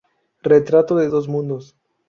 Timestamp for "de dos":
0.95-1.27